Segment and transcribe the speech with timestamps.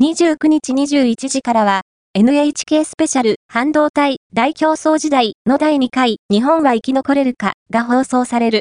[0.00, 1.82] 29日21時からは、
[2.14, 8.56] NHK スペシャル半導体大競争時代の第2回日本は生き残れるかが放送される。